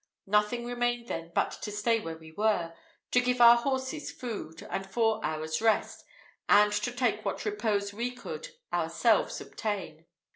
[0.25, 2.73] Nothing remained then but to stay where we were,
[3.11, 6.03] to give our horses food, and four hours' rest,
[6.49, 10.07] and to take what repose we could ourselves obtain.